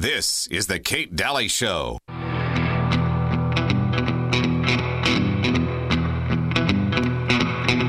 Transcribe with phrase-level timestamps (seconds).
[0.00, 1.98] This is the Kate Dalley Show.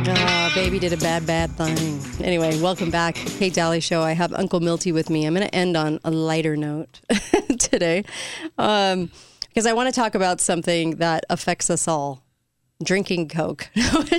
[0.09, 2.01] Ah, baby did a bad, bad thing.
[2.21, 3.15] Anyway, welcome back.
[3.15, 4.01] Kate Dalley Show.
[4.01, 5.25] I have Uncle Milty with me.
[5.25, 6.99] I'm going to end on a lighter note
[7.59, 8.03] today
[8.57, 9.09] um,
[9.47, 12.25] because I want to talk about something that affects us all
[12.83, 13.69] drinking Coke,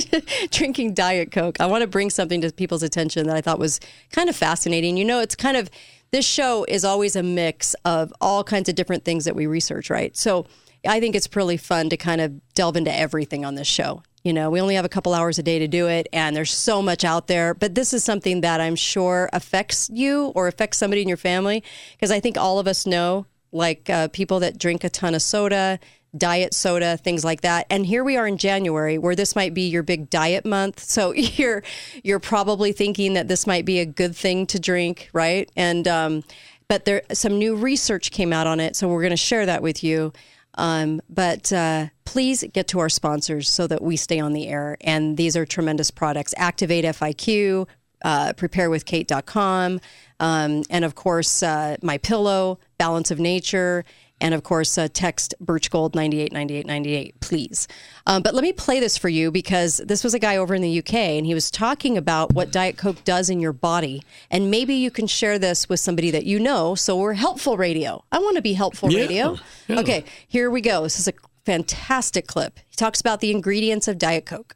[0.50, 1.60] drinking Diet Coke.
[1.60, 3.80] I want to bring something to people's attention that I thought was
[4.12, 4.96] kind of fascinating.
[4.96, 5.68] You know, it's kind of,
[6.12, 9.88] this show is always a mix of all kinds of different things that we research,
[9.90, 10.16] right?
[10.16, 10.46] So
[10.86, 14.02] I think it's really fun to kind of delve into everything on this show.
[14.22, 16.52] You know, we only have a couple hours a day to do it, and there's
[16.52, 17.54] so much out there.
[17.54, 21.64] But this is something that I'm sure affects you or affects somebody in your family
[21.92, 25.22] because I think all of us know, like uh, people that drink a ton of
[25.22, 25.80] soda,
[26.16, 27.66] diet soda, things like that.
[27.70, 30.82] And here we are in January, where this might be your big diet month.
[30.92, 31.62] So you're
[32.04, 35.50] you're probably thinking that this might be a good thing to drink, right?
[35.56, 36.22] And um,
[36.68, 39.62] but there some new research came out on it, so we're going to share that
[39.62, 40.12] with you.
[40.54, 44.76] Um, but uh, please get to our sponsors so that we stay on the air.
[44.82, 47.68] And these are tremendous products Activate FIQ,
[48.04, 49.80] uh, preparewithkate.com,
[50.20, 53.84] um, and of course, uh, My Pillow, Balance of Nature.
[54.22, 57.68] And of course, uh, text Birch Gold 989898, please.
[58.06, 60.62] Um, but let me play this for you because this was a guy over in
[60.62, 64.02] the UK and he was talking about what Diet Coke does in your body.
[64.30, 66.74] And maybe you can share this with somebody that you know.
[66.74, 68.04] So we're helpful radio.
[68.12, 69.36] I want to be helpful Yeah, radio.
[69.68, 69.80] yeah.
[69.80, 70.84] Okay, here we go.
[70.84, 71.12] This is a
[71.44, 72.60] fantastic clip.
[72.70, 74.54] He talks about the ingredients of Diet Coke.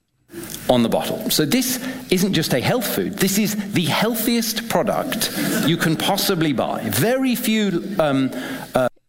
[0.69, 1.29] on the bottle.
[1.31, 1.79] So this
[2.11, 3.19] isn't just a health food.
[3.19, 5.31] This is the healthiest product
[5.67, 6.83] you can possibly buy.
[6.91, 7.95] Very few.
[7.99, 8.31] Um,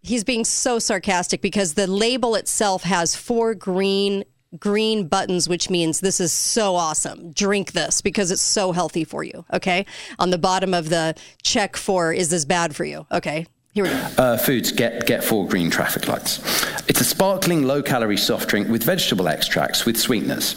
[0.07, 4.23] He's being so sarcastic because the label itself has four green
[4.57, 9.21] green buttons which means this is so awesome drink this because it's so healthy for
[9.21, 9.85] you okay
[10.19, 13.45] on the bottom of the check for is this bad for you okay
[13.77, 16.39] here we go uh, foods get, get four green traffic lights.
[16.87, 20.55] It's a sparkling, low calorie soft drink with vegetable extracts with sweeteners.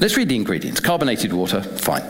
[0.00, 2.02] Let's read the ingredients carbonated water, fine.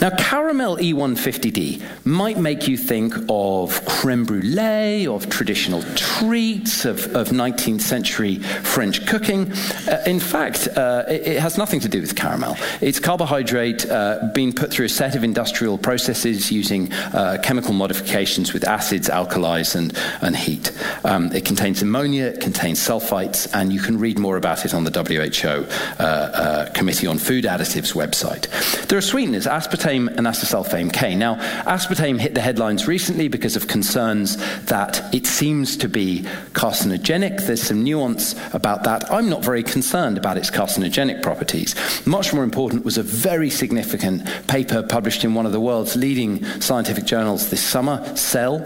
[0.00, 7.28] Now, caramel E150D might make you think of creme brulee, of traditional treats, of, of
[7.28, 9.52] 19th century French cooking.
[9.52, 12.56] Uh, in fact, uh, it, it has nothing to do with caramel.
[12.80, 18.54] It's carbohydrate uh, being put through a set of industrial processes using uh, chemical modifications
[18.54, 20.72] with acids, alkalis, and, and heat.
[21.04, 24.84] Um, it contains ammonia, it contains sulfites, and you can read more about it on
[24.84, 28.48] the WHO uh, uh, Committee on Food Additives website.
[28.88, 31.14] There are sweeteners, aspartame and acesulfame K.
[31.14, 36.22] Now, aspartame hit the headlines recently because of concerns that it seems to be
[36.52, 37.46] carcinogenic.
[37.46, 39.10] There's some nuance about that.
[39.10, 41.74] I'm not very concerned about its carcinogenic properties.
[42.06, 46.44] Much more important was a very significant paper published in one of the world's leading
[46.60, 48.56] scientific journals this summer, Cell,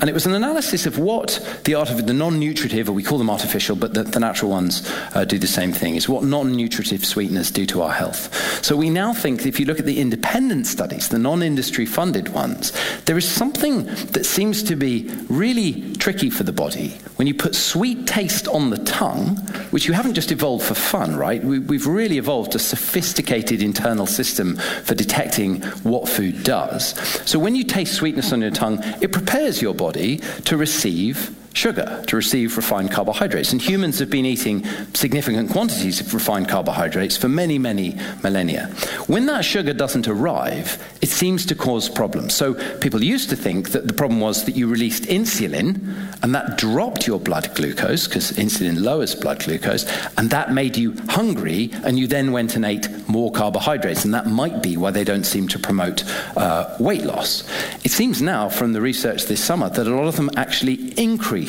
[0.00, 3.18] and it was an analysis of what the art of the non-nutritive, or we call
[3.18, 7.04] them artificial, but the, the natural ones uh, do the same thing, is what non-nutritive
[7.04, 8.64] sweeteners do to our health.
[8.64, 12.72] So we now think, if you look at the independent studies, the non-industry funded ones,
[13.04, 17.54] there is something that seems to be really tricky for the body when you put
[17.54, 19.36] sweet taste on the tongue,
[19.70, 21.42] which you haven't just evolved for fun, right?
[21.42, 26.94] We, we've really evolved a sophisticated internal system for detecting what food does.
[27.28, 32.02] So when you taste sweetness on your tongue, it prepares your body to receive sugar,
[32.06, 33.52] to receive refined carbohydrates.
[33.52, 34.64] And humans have been eating
[34.94, 38.66] significant quantities of refined carbohydrates for many, many millennia.
[39.06, 42.34] When that sugar doesn't arrive, it seems to cause problems.
[42.34, 45.80] So people used to think that the problem was that you released insulin
[46.22, 49.84] and that dropped your blood glucose, because insulin lowers blood glucose,
[50.16, 54.04] and that made you hungry, and you then went and ate more carbohydrates.
[54.04, 56.04] And that might be why they don't seem to promote
[56.36, 57.42] uh, weight loss.
[57.84, 61.41] It seems now from the research this summer that a lot of them actually increase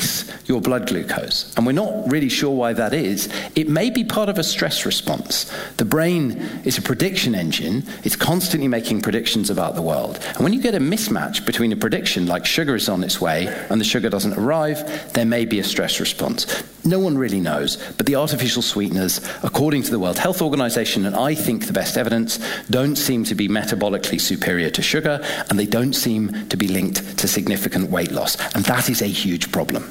[0.46, 1.54] your blood glucose.
[1.56, 3.28] And we're not really sure why that is.
[3.54, 5.52] It may be part of a stress response.
[5.76, 6.32] The brain
[6.64, 10.18] is a prediction engine, it's constantly making predictions about the world.
[10.34, 13.46] And when you get a mismatch between a prediction, like sugar is on its way,
[13.70, 16.62] and the sugar doesn't arrive, there may be a stress response.
[16.84, 21.16] No one really knows, but the artificial sweeteners, according to the World Health Organization, and
[21.16, 22.38] I think the best evidence,
[22.68, 27.18] don't seem to be metabolically superior to sugar, and they don't seem to be linked
[27.18, 28.36] to significant weight loss.
[28.54, 29.83] And that is a huge problem.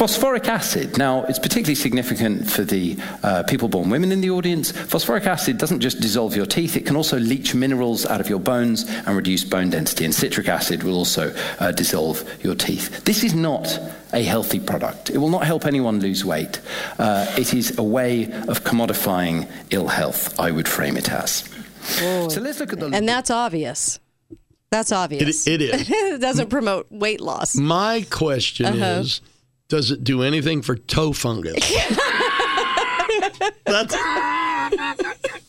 [0.00, 0.96] Phosphoric acid.
[0.96, 4.70] Now, it's particularly significant for the uh, people born women in the audience.
[4.72, 8.40] Phosphoric acid doesn't just dissolve your teeth, it can also leach minerals out of your
[8.40, 10.06] bones and reduce bone density.
[10.06, 13.04] And citric acid will also uh, dissolve your teeth.
[13.04, 13.78] This is not
[14.14, 15.10] a healthy product.
[15.10, 16.60] It will not help anyone lose weight.
[16.98, 21.44] Uh, it is a way of commodifying ill health, I would frame it as.
[21.82, 22.86] So let's look at the.
[22.86, 24.00] and that's obvious
[24.70, 25.46] That's obvious.
[25.46, 25.90] It, it is.
[25.90, 27.54] it doesn't promote weight loss.
[27.54, 29.00] My question Uh-huh.
[29.02, 29.20] is
[29.70, 31.54] does it do anything for toe fungus?
[33.64, 33.94] That's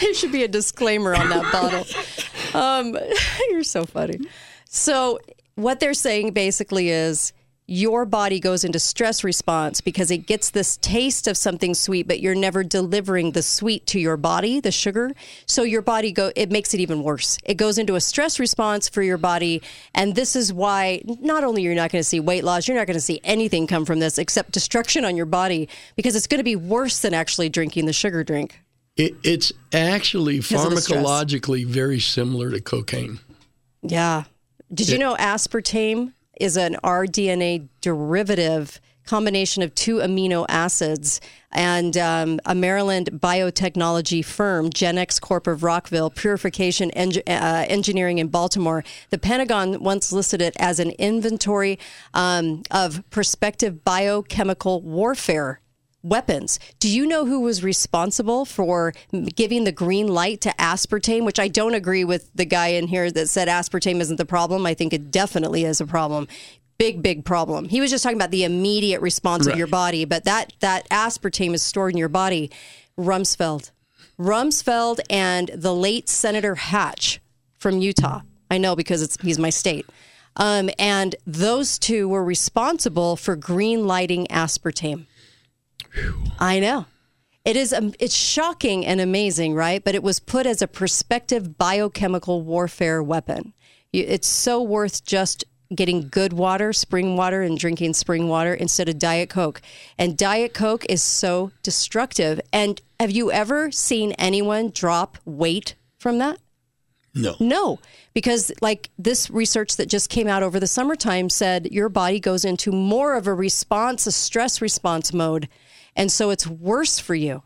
[0.00, 2.60] There should be a disclaimer on that bottle.
[2.60, 2.96] Um,
[3.50, 4.20] you're so funny.
[4.68, 5.18] So,
[5.54, 7.32] what they're saying basically is
[7.68, 12.20] your body goes into stress response because it gets this taste of something sweet, but
[12.20, 15.12] you're never delivering the sweet to your body, the sugar.
[15.46, 17.38] So your body go it makes it even worse.
[17.44, 19.62] It goes into a stress response for your body,
[19.94, 22.86] and this is why not only you're not going to see weight loss, you're not
[22.86, 26.38] going to see anything come from this except destruction on your body because it's going
[26.38, 28.60] to be worse than actually drinking the sugar drink.
[28.96, 31.04] it, it's actually of the stress.
[31.04, 33.18] pharmacologically very similar to cocaine.
[33.82, 34.24] Yeah.
[34.72, 41.20] Did you know aspartame is an rDNA derivative combination of two amino acids?
[41.52, 48.84] And um, a Maryland biotechnology firm, Genex Corp of Rockville, Purification uh, Engineering in Baltimore,
[49.10, 51.78] the Pentagon once listed it as an inventory
[52.12, 55.60] um, of prospective biochemical warfare
[56.06, 56.58] weapons.
[56.78, 58.92] Do you know who was responsible for
[59.34, 61.24] giving the green light to aspartame?
[61.24, 64.66] Which I don't agree with the guy in here that said aspartame isn't the problem.
[64.66, 66.28] I think it definitely is a problem.
[66.78, 67.68] Big, big problem.
[67.68, 71.54] He was just talking about the immediate response of your body, but that that aspartame
[71.54, 72.50] is stored in your body.
[72.98, 73.70] Rumsfeld,
[74.18, 77.20] Rumsfeld, and the late Senator Hatch
[77.58, 78.20] from Utah.
[78.50, 79.86] I know because it's he's my state.
[80.36, 85.06] Um, and those two were responsible for green lighting aspartame.
[86.38, 86.86] I know.
[87.44, 89.82] It is um, it's shocking and amazing, right?
[89.82, 93.54] But it was put as a prospective biochemical warfare weapon.
[93.92, 95.44] You, it's so worth just
[95.74, 99.62] getting good water, spring water, and drinking spring water instead of Diet Coke.
[99.98, 102.40] And Diet Coke is so destructive.
[102.52, 106.38] And have you ever seen anyone drop weight from that?
[107.14, 107.34] No.
[107.40, 107.78] No,
[108.12, 112.44] because like this research that just came out over the summertime said your body goes
[112.44, 115.48] into more of a response, a stress response mode.
[115.96, 117.42] And so it's worse for you.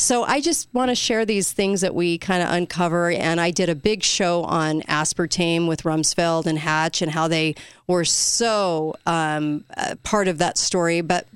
[0.00, 3.10] So I just want to share these things that we kind of uncover.
[3.10, 7.56] And I did a big show on aspartame with Rumsfeld and Hatch and how they
[7.88, 9.64] were so um,
[10.04, 11.00] part of that story.
[11.00, 11.26] But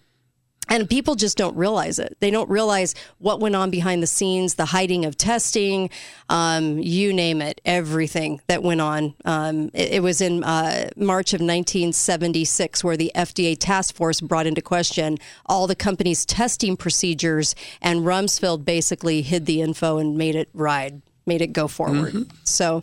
[0.69, 2.17] and people just don't realize it.
[2.21, 5.91] They don't realize what went on behind the scenes, the hiding of testing,
[6.29, 9.15] um, you name it, everything that went on.
[9.25, 14.47] Um, it, it was in uh, March of 1976 where the FDA task force brought
[14.47, 20.35] into question all the company's testing procedures, and Rumsfeld basically hid the info and made
[20.37, 22.27] it ride, made it go forward.
[22.45, 22.83] So,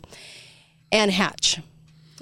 [0.92, 1.60] and Hatch.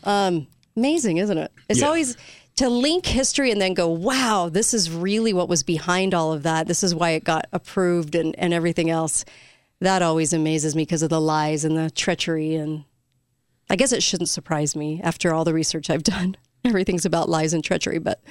[0.04, 1.52] Um, amazing, isn't it?
[1.68, 1.88] It's Yeah.
[1.88, 2.16] always
[2.58, 6.44] to link history and then go, wow, this is really what was behind all of
[6.44, 6.68] that.
[6.68, 9.26] This is why it got approved and, and everything else.
[9.80, 12.56] That always amazes me because of the lies and the treachery.
[12.56, 12.84] And
[13.70, 16.36] I guess it shouldn't surprise me after all the research I've done.
[16.66, 18.00] Everything's about lies and treachery.
[18.00, 18.24] But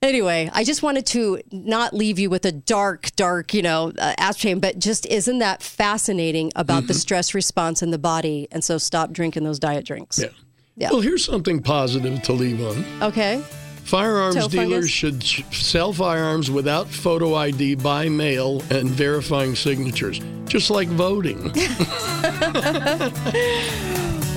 [0.00, 4.14] anyway, I just wanted to not leave you with a dark, dark, you know, uh,
[4.18, 8.48] aspartame, but just isn't that fascinating about the stress response in the body?
[8.50, 10.18] And so stop drinking those diet drinks.
[10.18, 10.28] Yeah.
[10.76, 10.90] Yeah.
[10.90, 12.84] Well, here's something positive to leave on.
[13.02, 13.42] Okay.
[13.84, 14.90] Firearms Toe dealers fungus?
[14.90, 15.22] should
[15.54, 21.52] sell firearms without photo ID by mail and verifying signatures, just like voting.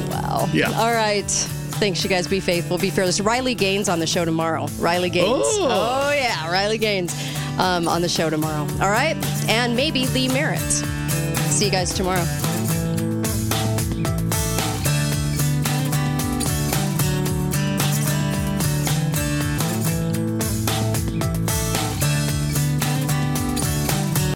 [0.10, 0.48] Wow.
[0.54, 0.72] Yeah.
[0.72, 1.30] All right.
[1.80, 2.28] Thanks, you guys.
[2.28, 3.20] Be faithful, be fearless.
[3.20, 4.68] Riley Gaines on the show tomorrow.
[4.80, 5.44] Riley Gaines.
[5.46, 6.12] Oh.
[6.14, 6.50] yeah.
[6.52, 7.14] Riley Gaines
[7.58, 8.68] um, on the show tomorrow.
[8.82, 9.16] All right.
[9.48, 10.60] And maybe Lee Merritt.
[10.60, 12.26] See you guys tomorrow.